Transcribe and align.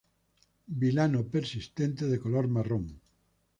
Vilano 0.83 1.21
persistente, 1.33 2.03
de 2.11 2.17
color 2.23 2.45
marrón. 2.55 2.85